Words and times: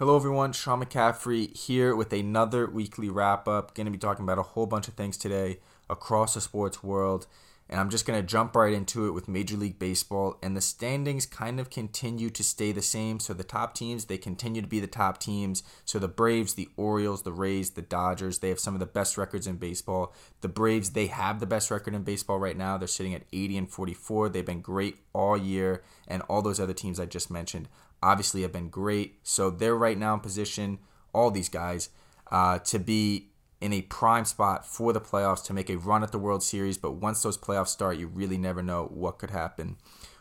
Hello, 0.00 0.16
everyone. 0.16 0.54
Sean 0.54 0.82
McCaffrey 0.82 1.54
here 1.54 1.94
with 1.94 2.14
another 2.14 2.66
weekly 2.66 3.10
wrap 3.10 3.46
up. 3.46 3.74
Going 3.74 3.84
to 3.84 3.90
be 3.90 3.98
talking 3.98 4.24
about 4.24 4.38
a 4.38 4.42
whole 4.42 4.64
bunch 4.64 4.88
of 4.88 4.94
things 4.94 5.18
today 5.18 5.58
across 5.90 6.32
the 6.32 6.40
sports 6.40 6.82
world. 6.82 7.26
And 7.68 7.78
I'm 7.78 7.90
just 7.90 8.06
going 8.06 8.18
to 8.18 8.26
jump 8.26 8.56
right 8.56 8.72
into 8.72 9.06
it 9.06 9.10
with 9.10 9.28
Major 9.28 9.58
League 9.58 9.78
Baseball. 9.78 10.38
And 10.42 10.56
the 10.56 10.62
standings 10.62 11.26
kind 11.26 11.60
of 11.60 11.68
continue 11.68 12.30
to 12.30 12.42
stay 12.42 12.72
the 12.72 12.80
same. 12.80 13.20
So 13.20 13.34
the 13.34 13.44
top 13.44 13.74
teams, 13.74 14.06
they 14.06 14.16
continue 14.16 14.62
to 14.62 14.66
be 14.66 14.80
the 14.80 14.86
top 14.86 15.18
teams. 15.18 15.62
So 15.84 15.98
the 15.98 16.08
Braves, 16.08 16.54
the 16.54 16.70
Orioles, 16.78 17.20
the 17.20 17.32
Rays, 17.32 17.72
the 17.72 17.82
Dodgers, 17.82 18.38
they 18.38 18.48
have 18.48 18.58
some 18.58 18.72
of 18.72 18.80
the 18.80 18.86
best 18.86 19.18
records 19.18 19.46
in 19.46 19.56
baseball. 19.56 20.14
The 20.40 20.48
Braves, 20.48 20.92
they 20.92 21.08
have 21.08 21.40
the 21.40 21.46
best 21.46 21.70
record 21.70 21.94
in 21.94 22.04
baseball 22.04 22.38
right 22.38 22.56
now. 22.56 22.78
They're 22.78 22.88
sitting 22.88 23.14
at 23.14 23.24
80 23.34 23.58
and 23.58 23.70
44. 23.70 24.30
They've 24.30 24.46
been 24.46 24.62
great 24.62 24.96
all 25.12 25.36
year. 25.36 25.82
And 26.08 26.22
all 26.22 26.40
those 26.40 26.58
other 26.58 26.72
teams 26.72 26.98
I 26.98 27.04
just 27.04 27.30
mentioned 27.30 27.68
obviously 28.02 28.42
have 28.42 28.52
been 28.52 28.68
great. 28.68 29.18
So 29.22 29.50
they're 29.50 29.76
right 29.76 29.98
now 29.98 30.14
in 30.14 30.20
position, 30.20 30.78
all 31.12 31.30
these 31.30 31.48
guys, 31.48 31.90
uh, 32.30 32.58
to 32.60 32.78
be 32.78 33.30
in 33.60 33.72
a 33.72 33.82
prime 33.82 34.24
spot 34.24 34.66
for 34.66 34.92
the 34.92 35.00
playoffs 35.00 35.44
to 35.44 35.52
make 35.52 35.68
a 35.68 35.76
run 35.76 36.02
at 36.02 36.12
the 36.12 36.18
World 36.18 36.42
Series. 36.42 36.78
But 36.78 36.92
once 36.92 37.22
those 37.22 37.36
playoffs 37.36 37.68
start, 37.68 37.98
you 37.98 38.06
really 38.06 38.38
never 38.38 38.62
know 38.62 38.86
what 38.86 39.18
could 39.18 39.30
happen. 39.30 39.76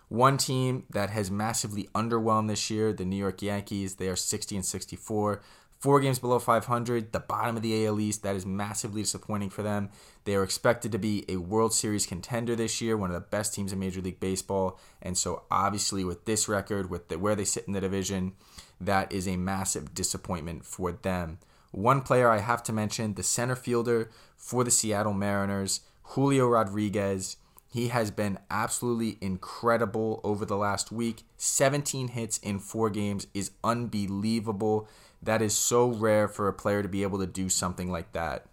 One 0.09 0.37
team 0.37 0.85
that 0.89 1.11
has 1.11 1.29
massively 1.29 1.87
underwhelmed 1.93 2.47
this 2.47 2.69
year, 2.69 2.91
the 2.91 3.05
New 3.05 3.15
York 3.15 3.41
Yankees, 3.41 3.95
they 3.95 4.07
are 4.07 4.15
60 4.15 4.55
and 4.55 4.65
64. 4.65 5.41
Four 5.79 6.01
games 6.01 6.19
below 6.19 6.39
500, 6.39 7.13
the 7.13 7.21
bottom 7.21 7.55
of 7.55 7.61
the 7.61 7.85
AL 7.85 8.01
East. 8.01 8.21
That 8.23 8.35
is 8.35 8.45
massively 8.45 9.01
disappointing 9.01 9.49
for 9.49 9.63
them. 9.63 9.89
They 10.25 10.35
are 10.35 10.43
expected 10.43 10.91
to 10.91 10.99
be 10.99 11.23
a 11.29 11.37
World 11.37 11.73
Series 11.73 12.05
contender 12.05 12.53
this 12.53 12.81
year, 12.81 12.97
one 12.97 13.09
of 13.09 13.13
the 13.13 13.21
best 13.21 13.53
teams 13.53 13.71
in 13.71 13.79
Major 13.79 14.01
League 14.01 14.19
Baseball. 14.19 14.77
And 15.01 15.17
so, 15.17 15.43
obviously, 15.49 16.03
with 16.03 16.25
this 16.25 16.49
record, 16.49 16.89
with 16.89 17.07
the, 17.07 17.17
where 17.17 17.33
they 17.33 17.45
sit 17.45 17.65
in 17.65 17.71
the 17.71 17.79
division, 17.79 18.33
that 18.81 19.09
is 19.13 19.25
a 19.25 19.37
massive 19.37 19.93
disappointment 19.93 20.65
for 20.65 20.91
them. 20.91 21.39
One 21.71 22.01
player 22.01 22.29
I 22.29 22.39
have 22.39 22.61
to 22.63 22.73
mention, 22.73 23.13
the 23.13 23.23
center 23.23 23.55
fielder 23.55 24.09
for 24.35 24.65
the 24.65 24.71
Seattle 24.71 25.13
Mariners, 25.13 25.79
Julio 26.03 26.47
Rodriguez. 26.49 27.37
He 27.71 27.89
has 27.89 28.09
been 28.09 28.39
absolutely 28.49 29.17
incredible 29.21 30.21
over 30.23 30.43
the 30.43 30.57
last 30.57 30.91
week. 30.91 31.23
17 31.37 32.09
hits 32.09 32.39
in 32.39 32.57
four 32.57 32.89
games 32.89 33.27
is 33.33 33.51
unbelievable. 33.63 34.87
That 35.21 35.41
is 35.41 35.55
so 35.55 35.87
rare 35.87 36.27
for 36.27 36.47
a 36.47 36.53
player 36.53 36.81
to 36.81 36.89
be 36.89 37.03
able 37.03 37.19
to 37.19 37.27
do 37.27 37.47
something 37.47 37.91
like 37.91 38.13
that. 38.13 38.47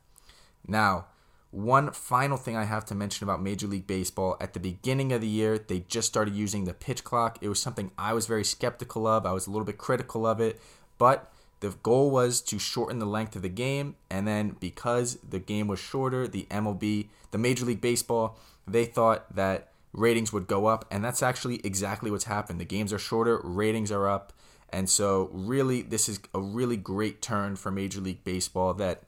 Now, 0.68 1.06
one 1.50 1.92
final 1.92 2.36
thing 2.36 2.56
I 2.56 2.64
have 2.64 2.84
to 2.86 2.94
mention 2.94 3.24
about 3.24 3.40
Major 3.40 3.66
League 3.66 3.86
Baseball 3.86 4.36
at 4.38 4.52
the 4.52 4.60
beginning 4.60 5.12
of 5.12 5.22
the 5.22 5.26
year, 5.26 5.58
they 5.58 5.80
just 5.88 6.08
started 6.08 6.34
using 6.34 6.64
the 6.64 6.74
pitch 6.74 7.02
clock. 7.02 7.38
It 7.40 7.48
was 7.48 7.60
something 7.60 7.92
I 7.96 8.12
was 8.12 8.26
very 8.26 8.44
skeptical 8.44 9.06
of. 9.06 9.24
I 9.24 9.32
was 9.32 9.46
a 9.46 9.50
little 9.50 9.64
bit 9.64 9.78
critical 9.78 10.26
of 10.26 10.40
it, 10.40 10.60
but 10.98 11.32
the 11.60 11.70
goal 11.82 12.10
was 12.10 12.40
to 12.42 12.58
shorten 12.58 12.98
the 12.98 13.06
length 13.06 13.36
of 13.36 13.42
the 13.42 13.48
game. 13.48 13.96
And 14.10 14.26
then 14.26 14.56
because 14.60 15.16
the 15.16 15.38
game 15.38 15.68
was 15.68 15.78
shorter, 15.78 16.28
the 16.28 16.46
MLB, 16.50 17.08
the 17.30 17.38
Major 17.38 17.64
League 17.64 17.80
Baseball, 17.80 18.38
they 18.66 18.84
thought 18.84 19.34
that 19.34 19.72
ratings 19.92 20.32
would 20.32 20.46
go 20.46 20.66
up. 20.66 20.84
And 20.90 21.04
that's 21.04 21.22
actually 21.22 21.60
exactly 21.64 22.10
what's 22.10 22.24
happened. 22.24 22.60
The 22.60 22.64
games 22.64 22.92
are 22.92 22.98
shorter, 22.98 23.40
ratings 23.42 23.90
are 23.90 24.08
up. 24.08 24.32
And 24.70 24.90
so, 24.90 25.30
really, 25.32 25.82
this 25.82 26.08
is 26.08 26.20
a 26.34 26.40
really 26.40 26.76
great 26.76 27.22
turn 27.22 27.56
for 27.56 27.70
Major 27.70 28.00
League 28.00 28.24
Baseball 28.24 28.74
that 28.74 29.04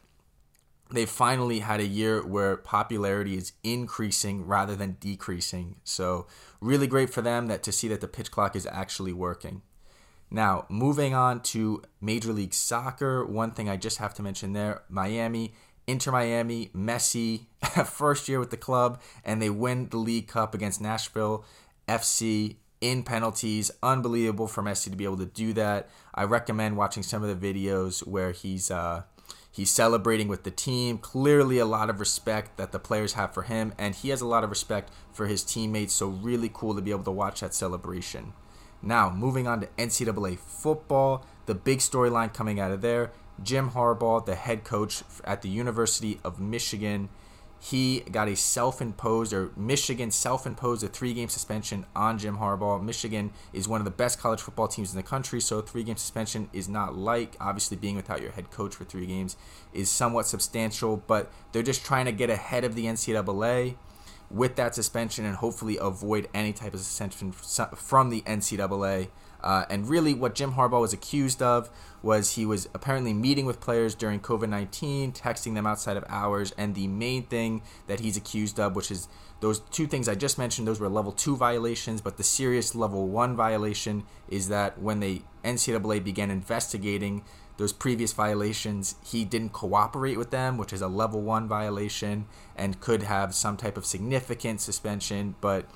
they 0.90 1.04
finally 1.04 1.58
had 1.58 1.80
a 1.80 1.86
year 1.86 2.24
where 2.24 2.56
popularity 2.56 3.36
is 3.36 3.52
increasing 3.62 4.46
rather 4.46 4.76
than 4.76 4.96
decreasing. 5.00 5.76
So, 5.82 6.26
really 6.60 6.86
great 6.86 7.10
for 7.10 7.22
them 7.22 7.48
that 7.48 7.64
to 7.64 7.72
see 7.72 7.88
that 7.88 8.00
the 8.00 8.08
pitch 8.08 8.30
clock 8.30 8.54
is 8.54 8.66
actually 8.66 9.12
working. 9.12 9.62
Now, 10.30 10.66
moving 10.68 11.14
on 11.14 11.40
to 11.44 11.82
Major 12.00 12.32
League 12.32 12.54
Soccer, 12.54 13.24
one 13.24 13.50
thing 13.52 13.68
I 13.68 13.76
just 13.76 13.98
have 13.98 14.14
to 14.14 14.22
mention 14.22 14.52
there 14.52 14.82
Miami, 14.88 15.54
Inter 15.86 16.12
Miami, 16.12 16.70
Messi, 16.76 17.46
first 17.86 18.28
year 18.28 18.38
with 18.38 18.50
the 18.50 18.56
club, 18.56 19.00
and 19.24 19.40
they 19.40 19.50
win 19.50 19.88
the 19.88 19.96
League 19.96 20.28
Cup 20.28 20.54
against 20.54 20.80
Nashville 20.80 21.44
FC 21.88 22.56
in 22.80 23.02
penalties. 23.02 23.70
Unbelievable 23.82 24.48
for 24.48 24.62
Messi 24.62 24.90
to 24.90 24.96
be 24.96 25.04
able 25.04 25.16
to 25.16 25.26
do 25.26 25.54
that. 25.54 25.88
I 26.14 26.24
recommend 26.24 26.76
watching 26.76 27.02
some 27.02 27.22
of 27.22 27.40
the 27.40 27.52
videos 27.52 28.06
where 28.06 28.32
he's 28.32 28.70
uh, 28.70 29.04
he's 29.50 29.70
celebrating 29.70 30.28
with 30.28 30.44
the 30.44 30.50
team. 30.50 30.98
Clearly, 30.98 31.58
a 31.58 31.64
lot 31.64 31.88
of 31.88 32.00
respect 32.00 32.58
that 32.58 32.70
the 32.72 32.78
players 32.78 33.14
have 33.14 33.32
for 33.32 33.42
him, 33.42 33.72
and 33.78 33.94
he 33.94 34.10
has 34.10 34.20
a 34.20 34.26
lot 34.26 34.44
of 34.44 34.50
respect 34.50 34.92
for 35.12 35.26
his 35.26 35.42
teammates. 35.42 35.94
So 35.94 36.08
really 36.08 36.50
cool 36.52 36.74
to 36.74 36.82
be 36.82 36.90
able 36.90 37.04
to 37.04 37.10
watch 37.10 37.40
that 37.40 37.54
celebration. 37.54 38.34
Now, 38.82 39.10
moving 39.10 39.46
on 39.46 39.60
to 39.60 39.68
NCAA 39.78 40.38
football, 40.38 41.24
the 41.46 41.54
big 41.54 41.78
storyline 41.78 42.32
coming 42.32 42.60
out 42.60 42.70
of 42.70 42.80
there. 42.80 43.12
Jim 43.42 43.70
Harbaugh, 43.70 44.24
the 44.24 44.34
head 44.34 44.64
coach 44.64 45.02
at 45.24 45.42
the 45.42 45.48
University 45.48 46.20
of 46.24 46.40
Michigan, 46.40 47.08
he 47.60 48.00
got 48.00 48.28
a 48.28 48.36
self-imposed 48.36 49.32
or 49.32 49.50
Michigan 49.56 50.12
self-imposed 50.12 50.84
a 50.84 50.88
three-game 50.88 51.28
suspension 51.28 51.86
on 51.94 52.18
Jim 52.18 52.38
Harbaugh. 52.38 52.82
Michigan 52.82 53.32
is 53.52 53.66
one 53.66 53.80
of 53.80 53.84
the 53.84 53.90
best 53.90 54.20
college 54.20 54.40
football 54.40 54.68
teams 54.68 54.92
in 54.92 54.96
the 54.96 55.02
country, 55.02 55.40
so 55.40 55.60
three-game 55.60 55.96
suspension 55.96 56.48
is 56.52 56.68
not 56.68 56.96
like 56.96 57.36
obviously 57.40 57.76
being 57.76 57.96
without 57.96 58.22
your 58.22 58.30
head 58.30 58.50
coach 58.50 58.76
for 58.76 58.84
three 58.84 59.06
games 59.06 59.36
is 59.72 59.90
somewhat 59.90 60.26
substantial, 60.26 61.02
but 61.08 61.32
they're 61.50 61.62
just 61.62 61.84
trying 61.84 62.04
to 62.04 62.12
get 62.12 62.30
ahead 62.30 62.62
of 62.62 62.76
the 62.76 62.84
NCAA 62.84 63.74
with 64.30 64.56
that 64.56 64.74
suspension 64.74 65.24
and 65.24 65.36
hopefully 65.36 65.78
avoid 65.80 66.28
any 66.34 66.52
type 66.52 66.74
of 66.74 66.80
suspension 66.80 67.32
from 67.32 68.10
the 68.10 68.22
NCAA. 68.22 69.08
Uh, 69.40 69.64
and 69.70 69.88
really, 69.88 70.14
what 70.14 70.34
Jim 70.34 70.54
Harbaugh 70.54 70.80
was 70.80 70.92
accused 70.92 71.40
of 71.40 71.70
was 72.02 72.32
he 72.34 72.44
was 72.44 72.68
apparently 72.74 73.12
meeting 73.12 73.46
with 73.46 73.60
players 73.60 73.94
during 73.94 74.20
COVID 74.20 74.48
19, 74.48 75.12
texting 75.12 75.54
them 75.54 75.66
outside 75.66 75.96
of 75.96 76.04
hours. 76.08 76.52
And 76.58 76.74
the 76.74 76.88
main 76.88 77.22
thing 77.24 77.62
that 77.86 78.00
he's 78.00 78.16
accused 78.16 78.58
of, 78.58 78.74
which 78.74 78.90
is 78.90 79.08
those 79.40 79.60
two 79.60 79.86
things 79.86 80.08
I 80.08 80.16
just 80.16 80.38
mentioned, 80.38 80.66
those 80.66 80.80
were 80.80 80.88
level 80.88 81.12
two 81.12 81.36
violations. 81.36 82.00
But 82.00 82.16
the 82.16 82.24
serious 82.24 82.74
level 82.74 83.06
one 83.08 83.36
violation 83.36 84.04
is 84.28 84.48
that 84.48 84.80
when 84.80 85.00
the 85.00 85.22
NCAA 85.44 86.02
began 86.02 86.30
investigating 86.30 87.22
those 87.58 87.72
previous 87.72 88.12
violations, 88.12 88.94
he 89.04 89.24
didn't 89.24 89.50
cooperate 89.50 90.16
with 90.16 90.30
them, 90.30 90.56
which 90.56 90.72
is 90.72 90.80
a 90.80 90.88
level 90.88 91.20
one 91.20 91.46
violation 91.48 92.26
and 92.56 92.80
could 92.80 93.02
have 93.02 93.34
some 93.34 93.56
type 93.56 93.76
of 93.76 93.84
significant 93.84 94.60
suspension. 94.60 95.34
But 95.40 95.66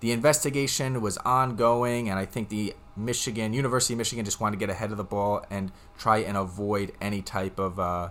the 0.00 0.12
investigation 0.12 1.00
was 1.00 1.18
ongoing, 1.18 2.08
and 2.08 2.18
I 2.18 2.26
think 2.26 2.48
the 2.48 2.74
Michigan 2.96 3.52
University 3.52 3.94
of 3.94 3.98
Michigan 3.98 4.24
just 4.24 4.40
wanted 4.40 4.56
to 4.56 4.60
get 4.60 4.70
ahead 4.70 4.92
of 4.92 4.96
the 4.96 5.04
ball 5.04 5.44
and 5.50 5.72
try 5.98 6.18
and 6.18 6.36
avoid 6.36 6.92
any 7.00 7.22
type 7.22 7.58
of 7.58 7.80
uh, 7.80 8.10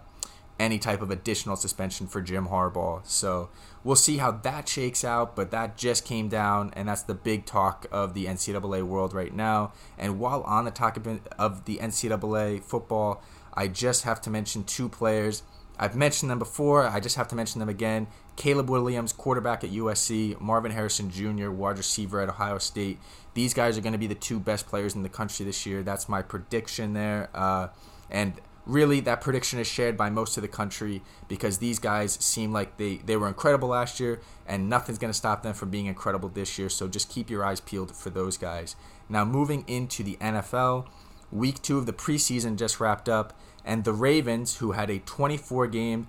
any 0.60 0.80
type 0.80 1.02
of 1.02 1.12
additional 1.12 1.56
suspension 1.56 2.08
for 2.08 2.22
Jim 2.22 2.48
Harbaugh. 2.48 3.06
So 3.06 3.50
we'll 3.84 3.96
see 3.96 4.18
how 4.18 4.32
that 4.32 4.70
shakes 4.70 5.04
out, 5.04 5.36
but 5.36 5.52
that 5.52 5.78
just 5.78 6.06
came 6.06 6.30
down, 6.30 6.72
and 6.76 6.88
that's 6.88 7.04
the 7.04 7.14
big 7.14 7.46
talk 7.46 7.86
of 7.92 8.14
the 8.14 8.26
NCAA 8.26 8.84
world 8.84 9.14
right 9.14 9.34
now. 9.34 9.74
And 9.98 10.20
while 10.20 10.42
on 10.44 10.66
the 10.66 10.72
topic 10.72 11.04
of 11.38 11.66
the 11.66 11.78
NCAA 11.78 12.64
football, 12.64 13.22
I 13.54 13.68
just 13.68 14.04
have 14.04 14.22
to 14.22 14.30
mention 14.30 14.64
two 14.64 14.90
players. 14.90 15.44
I've 15.78 15.96
mentioned 15.96 16.32
them 16.32 16.40
before. 16.40 16.88
I 16.88 17.00
just 17.00 17.18
have 17.18 17.28
to 17.30 17.36
mention 17.36 17.60
them 17.60 17.70
again. 17.70 18.08
Caleb 18.36 18.70
Williams, 18.70 19.12
quarterback 19.12 19.64
at 19.64 19.72
USC, 19.72 20.40
Marvin 20.40 20.72
Harrison 20.72 21.10
Jr., 21.10 21.50
wide 21.50 21.78
receiver 21.78 22.22
at 22.22 22.30
Ohio 22.30 22.58
State. 22.58 23.00
These 23.34 23.54
guys 23.54 23.78
are 23.78 23.82
going 23.82 23.94
to 23.94 24.00
be 24.00 24.08
the 24.08 24.16
two 24.16 24.40
best 24.40 24.68
players 24.68 24.96
in 24.96 25.04
the 25.04 25.10
country 25.10 25.46
this 25.46 25.66
year. 25.66 25.84
That's 25.84 26.08
my 26.08 26.22
prediction 26.22 26.94
there. 26.94 27.30
Uh, 27.34 27.68
and 28.10 28.34
really, 28.66 29.00
that 29.02 29.22
prediction 29.22 29.60
is 29.60 29.68
shared 29.68 29.96
by 29.98 30.10
most 30.10 30.38
of 30.38 30.42
the 30.42 30.48
country 30.48 31.02
because 31.28 31.60
these 31.60 31.80
guys 31.80 32.14
seem 32.14 32.52
like 32.52 32.78
they, 32.78 32.98
they 32.98 33.16
were 33.16 33.28
incredible 33.28 33.70
last 33.70 34.00
year, 34.00 34.22
and 34.48 34.70
nothing's 34.70 34.98
going 34.98 35.12
to 35.12 35.18
stop 35.18 35.44
them 35.44 35.54
from 35.54 35.70
being 35.70 35.86
incredible 35.86 36.30
this 36.30 36.58
year. 36.58 36.70
So 36.70 36.88
just 36.88 37.10
keep 37.10 37.30
your 37.30 37.44
eyes 37.44 37.60
peeled 37.60 37.96
for 37.96 38.10
those 38.10 38.38
guys. 38.38 38.76
Now, 39.08 39.24
moving 39.24 39.64
into 39.68 40.04
the 40.04 40.16
NFL, 40.16 40.88
week 41.32 41.62
two 41.62 41.78
of 41.78 41.86
the 41.86 41.94
preseason 41.94 42.58
just 42.58 42.80
wrapped 42.80 43.10
up, 43.10 43.38
and 43.64 43.84
the 43.84 43.94
Ravens, 43.94 44.58
who 44.58 44.74
had 44.74 44.90
a 44.90 45.00
24 45.00 45.68
game 45.68 46.08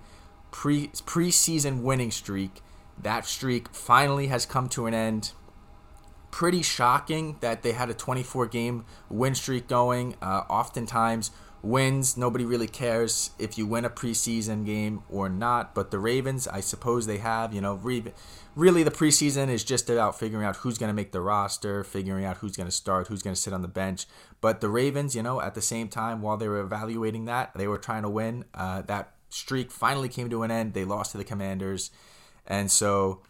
pre 0.51 0.87
preseason 0.87 1.81
winning 1.81 2.11
streak. 2.11 2.61
That 2.99 3.25
streak 3.25 3.69
finally 3.69 4.27
has 4.27 4.45
come 4.45 4.69
to 4.69 4.87
an 4.87 4.93
end. 4.93 5.33
Pretty 6.31 6.61
shocking 6.61 7.37
that 7.41 7.61
they 7.61 7.71
had 7.71 7.89
a 7.89 7.93
24 7.93 8.47
game 8.47 8.85
win 9.09 9.35
streak 9.35 9.67
going. 9.67 10.15
Uh, 10.21 10.43
oftentimes, 10.49 11.31
wins, 11.67 12.17
nobody 12.17 12.45
really 12.45 12.67
cares 12.67 13.31
if 13.37 13.57
you 13.57 13.67
win 13.67 13.85
a 13.85 13.89
preseason 13.89 14.65
game 14.65 15.03
or 15.09 15.29
not. 15.29 15.75
But 15.75 15.91
the 15.91 15.99
Ravens, 15.99 16.47
I 16.47 16.61
suppose 16.61 17.05
they 17.05 17.17
have. 17.17 17.53
You 17.53 17.61
know, 17.61 17.75
re- 17.75 18.13
really 18.55 18.83
the 18.83 18.91
preseason 18.91 19.49
is 19.49 19.63
just 19.63 19.89
about 19.89 20.17
figuring 20.17 20.45
out 20.45 20.57
who's 20.57 20.77
going 20.77 20.89
to 20.89 20.93
make 20.93 21.11
the 21.11 21.21
roster, 21.21 21.83
figuring 21.83 22.25
out 22.25 22.37
who's 22.37 22.55
going 22.55 22.67
to 22.67 22.71
start, 22.71 23.07
who's 23.07 23.21
going 23.21 23.35
to 23.35 23.41
sit 23.41 23.53
on 23.53 23.61
the 23.61 23.67
bench. 23.67 24.05
But 24.41 24.61
the 24.61 24.69
Ravens, 24.69 25.15
you 25.15 25.23
know, 25.23 25.41
at 25.41 25.55
the 25.55 25.61
same 25.61 25.89
time, 25.89 26.21
while 26.21 26.37
they 26.37 26.47
were 26.47 26.59
evaluating 26.59 27.25
that, 27.25 27.51
they 27.55 27.67
were 27.67 27.77
trying 27.77 28.03
to 28.03 28.09
win. 28.09 28.45
Uh, 28.53 28.81
that 28.83 29.13
streak 29.29 29.71
finally 29.71 30.09
came 30.09 30.29
to 30.29 30.43
an 30.43 30.51
end. 30.51 30.73
They 30.73 30.85
lost 30.85 31.11
to 31.11 31.17
the 31.17 31.23
Commanders. 31.23 31.91
And 32.45 32.71
so 32.71 33.21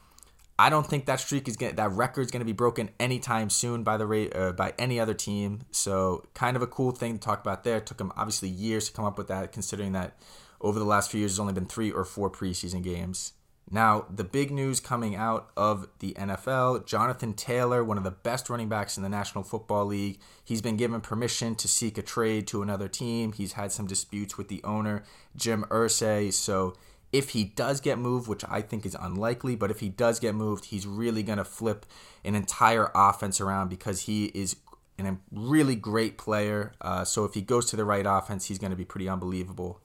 I 0.60 0.70
don't 0.70 0.88
think 0.88 1.06
that 1.06 1.20
streak 1.20 1.48
is 1.48 1.56
gonna, 1.56 1.74
that 1.74 1.92
record 1.92 2.22
is 2.22 2.32
going 2.32 2.42
to 2.42 2.46
be 2.46 2.52
broken 2.52 2.90
anytime 3.00 3.50
soon 3.50 3.84
by 3.84 3.98
the 3.98 4.08
rate 4.08 4.36
uh, 4.36 4.54
by 4.54 4.74
any 4.80 5.00
other 5.00 5.14
team. 5.14 5.62
So 5.72 6.26
kind 6.34 6.56
of 6.56 6.64
a 6.64 6.68
cool 6.68 6.92
thing 6.92 7.14
to 7.14 7.20
talk 7.20 7.42
about 7.42 7.64
there. 7.64 7.78
It 7.78 7.86
took 7.86 8.02
him 8.02 8.12
obviously 8.18 8.50
years 8.50 8.88
to 8.88 8.94
come 8.94 9.06
up 9.06 9.18
with 9.18 9.28
that, 9.28 9.52
considering 9.52 9.92
that 9.92 10.18
over 10.60 10.80
the 10.80 10.86
last 10.86 11.12
few 11.12 11.20
years 11.20 11.34
there's 11.34 11.40
only 11.40 11.54
been 11.54 11.68
three 11.68 11.92
or 11.92 12.04
four 12.04 12.32
preseason 12.32 12.84
games. 12.84 13.34
Now, 13.70 14.06
the 14.10 14.24
big 14.24 14.50
news 14.50 14.80
coming 14.80 15.16
out 15.16 15.50
of 15.58 15.90
the 16.00 16.14
NFL 16.14 16.86
Jonathan 16.86 17.34
Taylor, 17.34 17.84
one 17.84 17.98
of 17.98 18.06
the 18.06 18.12
best 18.12 18.50
running 18.50 18.70
backs 18.70 18.96
in 18.96 19.04
the 19.04 19.10
National 19.10 19.44
Football 19.44 19.88
League, 19.88 20.20
he's 20.44 20.62
been 20.62 20.78
given 20.78 21.02
permission 21.02 21.54
to 21.56 21.68
seek 21.68 21.98
a 21.98 22.02
trade 22.02 22.48
to 22.48 22.62
another 22.62 22.88
team. 22.88 23.34
He's 23.34 23.54
had 23.54 23.74
some 23.74 23.86
disputes 23.86 24.38
with 24.38 24.48
the 24.48 24.64
owner, 24.64 25.04
Jim 25.36 25.66
Irsay. 25.70 26.32
So, 26.32 26.76
if 27.12 27.30
he 27.30 27.44
does 27.44 27.80
get 27.80 27.98
moved, 27.98 28.28
which 28.28 28.44
I 28.50 28.62
think 28.62 28.86
is 28.86 28.96
unlikely, 29.00 29.56
but 29.56 29.72
if 29.72 29.80
he 29.80 29.90
does 29.90 30.20
get 30.20 30.36
moved, 30.36 30.66
he's 30.66 30.86
really 30.86 31.24
going 31.24 31.38
to 31.38 31.46
flip 31.46 31.86
an 32.26 32.36
entire 32.36 32.92
offense 32.94 33.40
around 33.40 33.70
because 33.70 34.02
he 34.02 34.26
is 34.26 34.58
a 35.00 35.18
really 35.32 35.76
great 35.76 36.18
player. 36.18 36.74
Uh, 36.82 37.06
so, 37.06 37.24
if 37.24 37.34
he 37.34 37.42
goes 37.42 37.68
to 37.68 37.76
the 37.76 37.86
right 37.86 38.06
offense, 38.08 38.46
he's 38.46 38.60
going 38.60 38.72
to 38.72 38.78
be 38.78 38.86
pretty 38.86 39.08
unbelievable. 39.08 39.80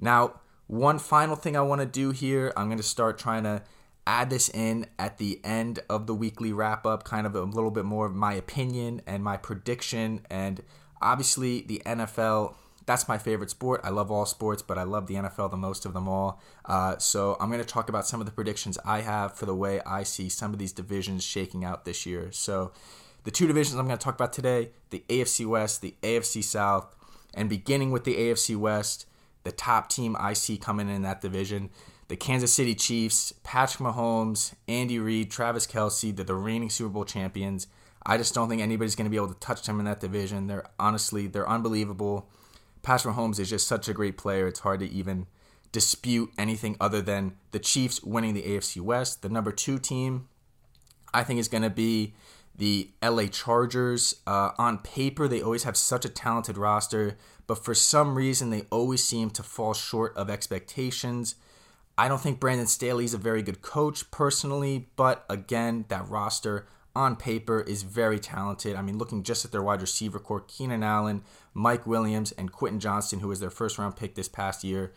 Now, 0.00 0.40
one 0.66 0.98
final 0.98 1.36
thing 1.36 1.56
I 1.56 1.62
want 1.62 1.80
to 1.80 1.86
do 1.86 2.10
here, 2.10 2.52
I'm 2.56 2.66
going 2.66 2.78
to 2.78 2.82
start 2.82 3.18
trying 3.18 3.44
to 3.44 3.62
add 4.06 4.30
this 4.30 4.48
in 4.48 4.86
at 4.98 5.18
the 5.18 5.40
end 5.44 5.80
of 5.88 6.06
the 6.06 6.14
weekly 6.14 6.52
wrap 6.52 6.86
up, 6.86 7.04
kind 7.04 7.26
of 7.26 7.34
a 7.34 7.42
little 7.42 7.70
bit 7.70 7.84
more 7.84 8.06
of 8.06 8.14
my 8.14 8.34
opinion 8.34 9.02
and 9.06 9.22
my 9.22 9.36
prediction. 9.36 10.24
And 10.30 10.62
obviously, 11.02 11.62
the 11.62 11.82
NFL, 11.84 12.54
that's 12.86 13.08
my 13.08 13.18
favorite 13.18 13.50
sport. 13.50 13.80
I 13.84 13.90
love 13.90 14.10
all 14.10 14.26
sports, 14.26 14.62
but 14.62 14.78
I 14.78 14.84
love 14.84 15.06
the 15.06 15.14
NFL 15.14 15.50
the 15.50 15.56
most 15.56 15.84
of 15.84 15.92
them 15.92 16.08
all. 16.08 16.40
Uh, 16.64 16.96
so 16.98 17.36
I'm 17.40 17.50
going 17.50 17.60
to 17.60 17.66
talk 17.66 17.88
about 17.88 18.06
some 18.06 18.20
of 18.20 18.26
the 18.26 18.32
predictions 18.32 18.78
I 18.84 19.00
have 19.00 19.34
for 19.36 19.44
the 19.44 19.54
way 19.54 19.80
I 19.84 20.04
see 20.04 20.28
some 20.28 20.52
of 20.52 20.58
these 20.58 20.72
divisions 20.72 21.24
shaking 21.24 21.64
out 21.64 21.84
this 21.84 22.06
year. 22.06 22.30
So 22.32 22.72
the 23.24 23.30
two 23.30 23.46
divisions 23.46 23.78
I'm 23.78 23.86
going 23.86 23.98
to 23.98 24.04
talk 24.04 24.14
about 24.14 24.32
today 24.32 24.70
the 24.90 25.04
AFC 25.08 25.46
West, 25.46 25.82
the 25.82 25.94
AFC 26.02 26.42
South, 26.42 26.94
and 27.34 27.48
beginning 27.48 27.90
with 27.90 28.04
the 28.04 28.14
AFC 28.14 28.56
West 28.56 29.06
the 29.46 29.52
top 29.52 29.88
team 29.88 30.16
I 30.18 30.32
see 30.32 30.58
coming 30.58 30.88
in 30.90 31.02
that 31.02 31.20
division. 31.20 31.70
The 32.08 32.16
Kansas 32.16 32.52
City 32.52 32.74
Chiefs, 32.74 33.32
Patrick 33.44 33.80
Mahomes, 33.80 34.54
Andy 34.66 34.98
Reid, 34.98 35.30
Travis 35.30 35.68
Kelce, 35.68 36.14
they're 36.14 36.24
the 36.24 36.34
reigning 36.34 36.68
Super 36.68 36.90
Bowl 36.90 37.04
champions. 37.04 37.68
I 38.04 38.16
just 38.16 38.34
don't 38.34 38.48
think 38.48 38.60
anybody's 38.60 38.96
going 38.96 39.06
to 39.06 39.10
be 39.10 39.16
able 39.16 39.32
to 39.32 39.38
touch 39.38 39.62
them 39.62 39.78
in 39.78 39.86
that 39.86 40.00
division. 40.00 40.48
They're 40.48 40.66
honestly, 40.80 41.28
they're 41.28 41.48
unbelievable. 41.48 42.28
Patrick 42.86 43.14
Mahomes 43.14 43.40
is 43.40 43.50
just 43.50 43.66
such 43.66 43.88
a 43.88 43.92
great 43.92 44.16
player. 44.16 44.46
It's 44.46 44.60
hard 44.60 44.80
to 44.80 44.88
even 44.88 45.26
dispute 45.72 46.30
anything 46.38 46.76
other 46.80 47.02
than 47.02 47.36
the 47.50 47.58
Chiefs 47.58 48.02
winning 48.02 48.32
the 48.32 48.42
AFC 48.42 48.80
West. 48.80 49.22
The 49.22 49.28
number 49.28 49.50
two 49.50 49.78
team, 49.78 50.28
I 51.12 51.24
think, 51.24 51.40
is 51.40 51.48
going 51.48 51.64
to 51.64 51.70
be 51.70 52.14
the 52.54 52.90
LA 53.02 53.26
Chargers. 53.26 54.22
Uh, 54.26 54.52
on 54.56 54.78
paper, 54.78 55.26
they 55.26 55.42
always 55.42 55.64
have 55.64 55.76
such 55.76 56.04
a 56.04 56.08
talented 56.08 56.56
roster 56.56 57.18
but 57.46 57.64
for 57.64 57.74
some 57.74 58.16
reason 58.16 58.50
they 58.50 58.62
always 58.70 59.02
seem 59.02 59.30
to 59.30 59.42
fall 59.42 59.74
short 59.74 60.16
of 60.16 60.28
expectations. 60.28 61.36
I 61.98 62.08
don't 62.08 62.20
think 62.20 62.40
Brandon 62.40 62.66
Staley 62.66 63.04
is 63.04 63.14
a 63.14 63.18
very 63.18 63.42
good 63.42 63.62
coach 63.62 64.10
personally, 64.10 64.88
but 64.96 65.24
again, 65.30 65.86
that 65.88 66.08
roster 66.08 66.66
on 66.96 67.14
paper 67.14 67.60
is 67.60 67.82
very 67.82 68.18
talented. 68.18 68.74
I 68.74 68.82
mean, 68.82 68.96
looking 68.96 69.22
just 69.22 69.44
at 69.44 69.52
their 69.52 69.62
wide 69.62 69.82
receiver 69.82 70.18
corps, 70.18 70.40
Keenan 70.40 70.82
Allen, 70.82 71.22
Mike 71.52 71.86
Williams, 71.86 72.32
and 72.32 72.50
Quentin 72.50 72.80
Johnston, 72.80 73.20
who 73.20 73.28
was 73.28 73.38
their 73.38 73.50
first 73.50 73.76
round 73.76 73.96
pick 73.96 74.14
this 74.14 74.28
past 74.28 74.64
year, 74.64 74.92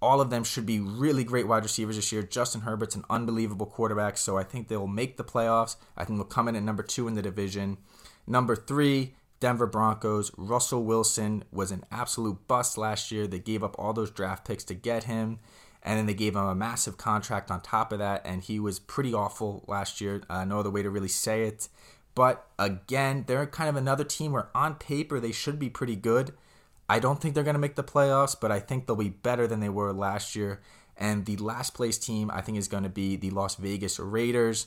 all 0.00 0.20
of 0.20 0.30
them 0.30 0.44
should 0.44 0.66
be 0.66 0.78
really 0.78 1.24
great 1.24 1.48
wide 1.48 1.64
receivers 1.64 1.96
this 1.96 2.12
year. 2.12 2.22
Justin 2.22 2.60
Herbert's 2.60 2.94
an 2.94 3.04
unbelievable 3.10 3.66
quarterback, 3.66 4.16
so 4.18 4.38
I 4.38 4.44
think 4.44 4.68
they'll 4.68 4.86
make 4.86 5.16
the 5.16 5.24
playoffs. 5.24 5.76
I 5.96 6.04
think 6.04 6.18
they'll 6.18 6.26
come 6.26 6.46
in 6.46 6.54
at 6.54 6.62
number 6.62 6.84
two 6.84 7.08
in 7.08 7.14
the 7.14 7.22
division. 7.22 7.78
Number 8.26 8.54
three, 8.54 9.14
Denver 9.40 9.66
Broncos. 9.66 10.30
Russell 10.36 10.84
Wilson 10.84 11.44
was 11.50 11.72
an 11.72 11.84
absolute 11.90 12.46
bust 12.46 12.78
last 12.78 13.10
year. 13.10 13.26
They 13.26 13.40
gave 13.40 13.64
up 13.64 13.74
all 13.78 13.92
those 13.92 14.10
draft 14.10 14.46
picks 14.46 14.64
to 14.64 14.74
get 14.74 15.04
him, 15.04 15.40
and 15.86 15.96
then 15.96 16.06
they 16.06 16.14
gave 16.14 16.34
him 16.34 16.44
a 16.44 16.54
massive 16.54 16.98
contract 16.98 17.48
on 17.48 17.60
top 17.60 17.92
of 17.92 18.00
that, 18.00 18.20
and 18.24 18.42
he 18.42 18.58
was 18.58 18.80
pretty 18.80 19.14
awful 19.14 19.64
last 19.68 20.00
year. 20.00 20.20
Uh, 20.28 20.44
no 20.44 20.58
other 20.58 20.70
way 20.70 20.82
to 20.82 20.90
really 20.90 21.08
say 21.08 21.44
it. 21.44 21.68
But 22.16 22.44
again, 22.58 23.24
they're 23.28 23.46
kind 23.46 23.70
of 23.70 23.76
another 23.76 24.02
team 24.02 24.32
where 24.32 24.48
on 24.52 24.74
paper 24.74 25.20
they 25.20 25.30
should 25.30 25.60
be 25.60 25.70
pretty 25.70 25.94
good. 25.94 26.34
I 26.88 26.98
don't 26.98 27.22
think 27.22 27.34
they're 27.34 27.44
going 27.44 27.54
to 27.54 27.60
make 27.60 27.76
the 27.76 27.84
playoffs, 27.84 28.34
but 28.38 28.50
I 28.50 28.58
think 28.58 28.86
they'll 28.86 28.96
be 28.96 29.10
better 29.10 29.46
than 29.46 29.60
they 29.60 29.68
were 29.68 29.92
last 29.92 30.34
year. 30.34 30.60
And 30.96 31.24
the 31.24 31.36
last 31.36 31.74
place 31.74 31.98
team, 31.98 32.32
I 32.32 32.40
think, 32.40 32.58
is 32.58 32.68
going 32.68 32.82
to 32.82 32.88
be 32.88 33.14
the 33.14 33.30
Las 33.30 33.54
Vegas 33.54 34.00
Raiders. 34.00 34.66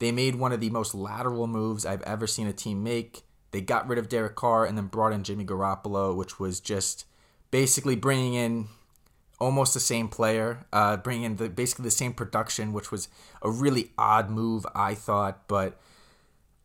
They 0.00 0.10
made 0.10 0.34
one 0.34 0.52
of 0.52 0.60
the 0.60 0.70
most 0.70 0.92
lateral 0.92 1.46
moves 1.46 1.86
I've 1.86 2.02
ever 2.02 2.26
seen 2.26 2.48
a 2.48 2.52
team 2.52 2.82
make. 2.82 3.22
They 3.52 3.60
got 3.60 3.86
rid 3.86 3.98
of 3.98 4.08
Derek 4.08 4.34
Carr 4.34 4.64
and 4.64 4.76
then 4.76 4.86
brought 4.86 5.12
in 5.12 5.22
Jimmy 5.22 5.44
Garoppolo, 5.44 6.16
which 6.16 6.40
was 6.40 6.58
just 6.58 7.04
basically 7.50 7.96
bringing 7.96 8.34
in 8.34 8.68
almost 9.38 9.74
the 9.74 9.80
same 9.80 10.08
player, 10.08 10.66
uh, 10.72 10.96
bringing 10.96 11.24
in 11.24 11.36
the, 11.36 11.48
basically 11.48 11.84
the 11.84 11.90
same 11.90 12.12
production, 12.12 12.72
which 12.72 12.90
was 12.90 13.08
a 13.42 13.50
really 13.50 13.92
odd 13.96 14.30
move, 14.30 14.66
I 14.74 14.94
thought. 14.94 15.46
But 15.48 15.80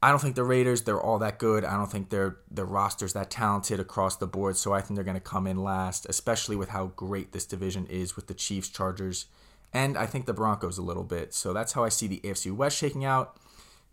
I 0.01 0.09
don't 0.09 0.19
think 0.19 0.35
the 0.35 0.43
Raiders 0.43 0.81
they're 0.81 1.01
all 1.01 1.19
that 1.19 1.39
good. 1.39 1.63
I 1.63 1.77
don't 1.77 1.89
think 1.89 2.09
their 2.09 2.37
their 2.51 2.65
roster's 2.65 3.13
that 3.13 3.29
talented 3.29 3.79
across 3.79 4.17
the 4.17 4.27
board. 4.27 4.57
So 4.57 4.73
I 4.73 4.81
think 4.81 4.95
they're 4.95 5.05
going 5.05 5.15
to 5.15 5.21
come 5.21 5.47
in 5.47 5.63
last, 5.63 6.05
especially 6.09 6.55
with 6.55 6.69
how 6.69 6.87
great 6.87 7.31
this 7.31 7.45
division 7.45 7.87
is 7.87 8.15
with 8.15 8.27
the 8.27 8.33
Chiefs, 8.33 8.67
Chargers, 8.67 9.27
and 9.71 9.97
I 9.97 10.05
think 10.05 10.25
the 10.25 10.33
Broncos 10.33 10.77
a 10.77 10.81
little 10.81 11.05
bit. 11.05 11.33
So 11.33 11.53
that's 11.53 11.71
how 11.71 11.85
I 11.85 11.89
see 11.89 12.07
the 12.07 12.19
AFC 12.19 12.51
West 12.51 12.77
shaking 12.77 13.05
out. 13.05 13.37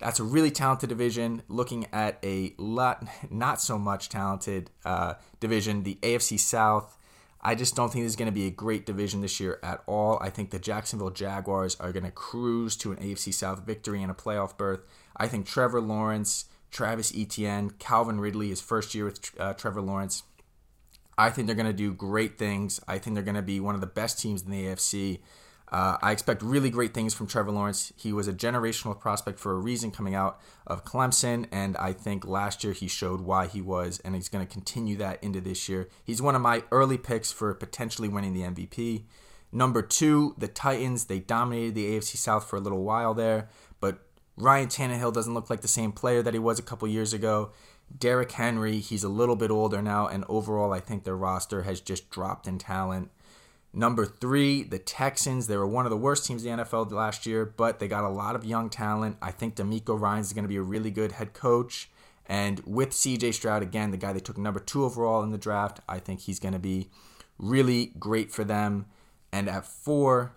That's 0.01 0.19
a 0.19 0.25
really 0.25 0.51
talented 0.51 0.89
division. 0.89 1.43
Looking 1.47 1.87
at 1.93 2.19
a 2.25 2.55
lot, 2.59 3.07
not 3.31 3.61
so 3.61 3.79
much 3.79 4.09
talented 4.09 4.71
uh, 4.85 5.15
division, 5.39 5.85
the 5.85 5.99
AFC 6.03 6.41
South. 6.41 6.97
I 7.43 7.55
just 7.55 7.75
don't 7.75 7.91
think 7.91 8.05
this 8.05 8.13
is 8.13 8.17
going 8.17 8.27
to 8.27 8.33
be 8.33 8.47
a 8.47 8.51
great 8.51 8.85
division 8.85 9.23
this 9.23 9.41
year 9.41 9.59
at 9.63 9.83
all. 9.87 10.19
I 10.21 10.29
think 10.29 10.51
the 10.51 10.59
Jacksonville 10.59 11.11
Jaguars 11.11 11.75
are 11.81 11.93
going 11.93 12.05
to 12.05 12.11
cruise 12.11 12.77
to 12.77 12.93
an 12.93 12.99
AFC 12.99 13.33
South 13.33 13.65
victory 13.65 14.03
and 14.03 14.11
a 14.11 14.15
playoff 14.15 14.59
berth. 14.59 14.81
I 15.17 15.27
think 15.27 15.47
Trevor 15.47 15.81
Lawrence, 15.81 16.47
Travis 16.71 17.13
Etienne, 17.17 17.71
Calvin 17.79 18.21
Ridley, 18.21 18.51
his 18.51 18.61
first 18.61 18.95
year 18.95 19.07
with 19.07 19.31
uh, 19.39 19.55
Trevor 19.55 19.81
Lawrence. 19.81 20.23
I 21.17 21.31
think 21.31 21.47
they're 21.47 21.57
going 21.57 21.67
to 21.67 21.73
do 21.73 21.93
great 21.93 22.39
things. 22.39 22.81
I 22.87 22.99
think 22.99 23.15
they're 23.15 23.25
going 23.25 23.35
to 23.35 23.43
be 23.43 23.61
one 23.61 23.75
of 23.75 23.81
the 23.81 23.87
best 23.87 24.21
teams 24.21 24.43
in 24.43 24.51
the 24.51 24.65
AFC. 24.65 25.21
Uh, 25.71 25.97
I 26.03 26.11
expect 26.11 26.43
really 26.43 26.69
great 26.69 26.93
things 26.93 27.15
from 27.15 27.29
Trevor 27.29 27.53
Lawrence. 27.53 27.93
He 27.97 28.13
was 28.13 28.27
a 28.27 28.33
generational 28.33 28.99
prospect 28.99 29.39
for 29.39 29.53
a 29.53 29.59
reason 29.59 29.93
coming 29.93 30.15
out 30.15 30.41
of 30.67 30.85
Clemson, 30.85 31.47
and 31.53 31.77
I 31.77 31.93
think 31.93 32.27
last 32.27 32.65
year 32.65 32.73
he 32.73 32.89
showed 32.89 33.21
why 33.21 33.47
he 33.47 33.63
was, 33.63 34.01
and 34.05 34.17
he's 34.17 34.29
going 34.29 34.45
to 34.45 34.53
continue 34.53 34.97
that 34.97 35.23
into 35.23 35.41
this 35.41 35.69
year. 35.69 35.89
He's 36.05 36.21
one 36.21 36.35
of 36.35 36.43
my 36.43 36.65
early 36.73 36.99
picks 36.99 37.31
for 37.31 37.55
potentially 37.55 38.09
winning 38.09 38.35
the 38.35 38.43
MVP. 38.43 39.05
Number 39.53 39.83
two, 39.83 40.35
the 40.39 40.49
Titans. 40.49 41.05
They 41.05 41.21
dominated 41.21 41.75
the 41.75 41.97
AFC 41.97 42.17
South 42.17 42.49
for 42.49 42.57
a 42.57 42.61
little 42.61 42.83
while 42.83 43.15
there, 43.15 43.49
but 43.81 44.01
Ryan 44.37 44.69
Tannehill 44.69 45.13
doesn't 45.13 45.35
look 45.35 45.51
like 45.51 45.61
the 45.61 45.69
same 45.69 45.93
player 45.93 46.23
that 46.23 46.35
he 46.35 46.41
was 46.41 46.59
a 46.59 46.63
couple 46.63 46.89
years 46.89 47.13
ago. 47.13 47.53
Derrick 47.97 48.33
Henry, 48.33 48.79
he's 48.79 49.05
a 49.05 49.09
little 49.09 49.37
bit 49.37 49.51
older 49.51 49.83
now, 49.83 50.07
and 50.07 50.25
overall, 50.29 50.73
I 50.73 50.81
think 50.81 51.05
their 51.05 51.17
roster 51.17 51.63
has 51.63 51.81
just 51.81 52.11
dropped 52.11 52.47
in 52.47 52.59
talent. 52.59 53.11
Number 53.73 54.05
three, 54.05 54.65
the 54.65 54.81
Texans. 54.81 55.47
They 55.47 55.57
were 55.57 55.67
one 55.67 55.87
of 55.87 55.91
the 55.91 55.97
worst 55.97 56.27
teams 56.27 56.45
in 56.45 56.57
the 56.57 56.65
NFL 56.65 56.91
last 56.91 57.25
year, 57.25 57.45
but 57.45 57.79
they 57.79 57.87
got 57.87 58.05
a 58.05 58.09
lot 58.09 58.35
of 58.35 58.45
young 58.45 58.69
talent. 58.69 59.17
I 59.23 59.31
think 59.31 59.55
DeMeco 59.55 59.99
Ryans 59.99 60.27
is 60.27 60.33
going 60.33 60.45
to 60.45 60.49
be 60.49 60.57
a 60.57 60.63
really 60.63 60.91
good 60.91 61.13
head 61.13 61.33
coach. 61.33 61.89
And 62.27 62.61
with 62.61 62.91
CJ 62.91 63.35
Stroud, 63.35 63.63
again, 63.63 63.91
the 63.91 63.97
guy 63.97 64.13
they 64.13 64.21
took 64.21 64.39
number 64.39 64.61
two 64.61 64.85
overall 64.85 65.23
in 65.23 65.31
the 65.31 65.39
draft, 65.39 65.81
I 65.89 65.99
think 65.99 66.21
he's 66.21 66.39
going 66.39 66.53
to 66.53 66.61
be 66.61 66.89
really 67.39 67.93
great 67.99 68.33
for 68.33 68.45
them. 68.45 68.87
And 69.33 69.49
at 69.49 69.65
four, 69.67 70.33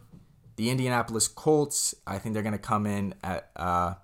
the 0.55 0.69
Indianapolis 0.69 1.27
Colts, 1.27 1.95
I 2.05 2.19
think 2.19 2.33
they're 2.33 2.43
going 2.43 2.53
to 2.53 2.59
come 2.59 2.85
in 2.85 3.15
at 3.23 3.49
uh, 3.55 3.95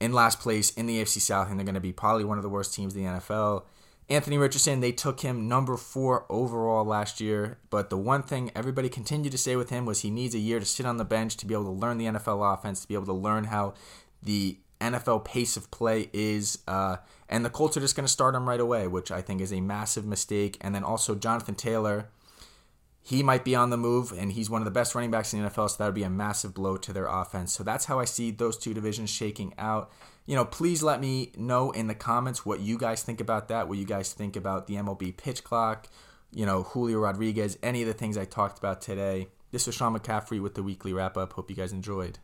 in 0.00 0.12
last 0.12 0.40
place 0.40 0.70
in 0.72 0.86
the 0.86 1.00
AFC 1.00 1.20
South, 1.20 1.48
and 1.48 1.58
they're 1.58 1.64
going 1.64 1.74
to 1.74 1.80
be 1.80 1.92
probably 1.92 2.24
one 2.24 2.38
of 2.38 2.42
the 2.42 2.48
worst 2.48 2.74
teams 2.74 2.94
in 2.94 3.04
the 3.04 3.08
NFL. 3.08 3.62
Anthony 4.08 4.36
Richardson, 4.36 4.80
they 4.80 4.92
took 4.92 5.20
him 5.20 5.48
number 5.48 5.76
four 5.76 6.26
overall 6.28 6.84
last 6.84 7.20
year. 7.20 7.58
But 7.70 7.88
the 7.88 7.96
one 7.96 8.22
thing 8.22 8.50
everybody 8.54 8.88
continued 8.88 9.32
to 9.32 9.38
say 9.38 9.56
with 9.56 9.70
him 9.70 9.86
was 9.86 10.00
he 10.00 10.10
needs 10.10 10.34
a 10.34 10.38
year 10.38 10.60
to 10.60 10.66
sit 10.66 10.84
on 10.84 10.98
the 10.98 11.04
bench 11.04 11.36
to 11.38 11.46
be 11.46 11.54
able 11.54 11.64
to 11.64 11.70
learn 11.70 11.96
the 11.96 12.06
NFL 12.06 12.52
offense, 12.52 12.82
to 12.82 12.88
be 12.88 12.94
able 12.94 13.06
to 13.06 13.14
learn 13.14 13.44
how 13.44 13.74
the 14.22 14.58
NFL 14.80 15.24
pace 15.24 15.56
of 15.56 15.70
play 15.70 16.10
is. 16.12 16.58
Uh, 16.68 16.96
and 17.28 17.44
the 17.44 17.50
Colts 17.50 17.76
are 17.76 17.80
just 17.80 17.96
going 17.96 18.06
to 18.06 18.12
start 18.12 18.34
him 18.34 18.46
right 18.46 18.60
away, 18.60 18.86
which 18.86 19.10
I 19.10 19.22
think 19.22 19.40
is 19.40 19.52
a 19.52 19.60
massive 19.60 20.04
mistake. 20.04 20.58
And 20.60 20.74
then 20.74 20.84
also 20.84 21.14
Jonathan 21.14 21.54
Taylor, 21.54 22.10
he 23.04 23.22
might 23.22 23.44
be 23.44 23.54
on 23.54 23.70
the 23.70 23.76
move, 23.76 24.12
and 24.12 24.32
he's 24.32 24.50
one 24.50 24.60
of 24.60 24.64
the 24.64 24.72
best 24.72 24.96
running 24.96 25.12
backs 25.12 25.32
in 25.32 25.40
the 25.40 25.48
NFL, 25.48 25.70
so 25.70 25.76
that 25.78 25.86
would 25.86 25.94
be 25.94 26.02
a 26.02 26.10
massive 26.10 26.54
blow 26.54 26.76
to 26.78 26.92
their 26.92 27.06
offense. 27.06 27.52
So 27.52 27.62
that's 27.62 27.84
how 27.84 28.00
I 28.00 28.06
see 28.06 28.32
those 28.32 28.56
two 28.56 28.74
divisions 28.74 29.10
shaking 29.10 29.54
out 29.58 29.92
you 30.26 30.34
know, 30.34 30.44
please 30.44 30.82
let 30.82 31.00
me 31.00 31.32
know 31.36 31.70
in 31.70 31.86
the 31.86 31.94
comments 31.94 32.46
what 32.46 32.60
you 32.60 32.78
guys 32.78 33.02
think 33.02 33.20
about 33.20 33.48
that, 33.48 33.68
what 33.68 33.78
you 33.78 33.84
guys 33.84 34.12
think 34.12 34.36
about 34.36 34.66
the 34.66 34.74
MLB 34.76 35.16
pitch 35.16 35.44
clock, 35.44 35.88
you 36.32 36.46
know, 36.46 36.62
Julio 36.62 36.98
Rodriguez, 36.98 37.58
any 37.62 37.82
of 37.82 37.88
the 37.88 37.94
things 37.94 38.16
I 38.16 38.24
talked 38.24 38.58
about 38.58 38.80
today. 38.80 39.28
This 39.50 39.68
is 39.68 39.74
Sean 39.74 39.96
McCaffrey 39.96 40.40
with 40.40 40.54
the 40.54 40.62
weekly 40.62 40.92
wrap 40.92 41.16
up. 41.16 41.34
Hope 41.34 41.50
you 41.50 41.56
guys 41.56 41.72
enjoyed. 41.72 42.18